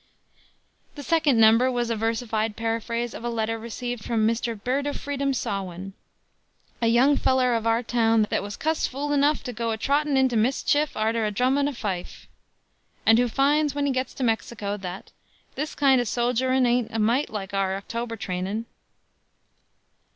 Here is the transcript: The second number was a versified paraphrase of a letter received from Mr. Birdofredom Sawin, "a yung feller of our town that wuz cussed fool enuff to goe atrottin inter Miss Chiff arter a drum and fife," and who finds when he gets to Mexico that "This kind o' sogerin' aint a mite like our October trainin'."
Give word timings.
The 0.95 1.03
second 1.03 1.39
number 1.39 1.69
was 1.69 1.91
a 1.91 1.95
versified 1.95 2.55
paraphrase 2.55 3.13
of 3.13 3.23
a 3.23 3.29
letter 3.29 3.59
received 3.59 4.03
from 4.03 4.25
Mr. 4.27 4.59
Birdofredom 4.59 5.35
Sawin, 5.35 5.93
"a 6.81 6.87
yung 6.87 7.17
feller 7.17 7.53
of 7.53 7.67
our 7.67 7.83
town 7.83 8.25
that 8.31 8.41
wuz 8.41 8.57
cussed 8.57 8.89
fool 8.89 9.13
enuff 9.13 9.43
to 9.43 9.53
goe 9.53 9.69
atrottin 9.69 10.17
inter 10.17 10.37
Miss 10.37 10.63
Chiff 10.63 10.97
arter 10.97 11.23
a 11.23 11.29
drum 11.29 11.59
and 11.59 11.77
fife," 11.77 12.25
and 13.05 13.19
who 13.19 13.27
finds 13.27 13.75
when 13.75 13.85
he 13.85 13.91
gets 13.91 14.15
to 14.15 14.23
Mexico 14.23 14.75
that 14.75 15.11
"This 15.53 15.75
kind 15.75 16.01
o' 16.01 16.03
sogerin' 16.03 16.65
aint 16.65 16.87
a 16.91 16.97
mite 16.97 17.29
like 17.29 17.53
our 17.53 17.75
October 17.77 18.17
trainin'." 18.17 18.65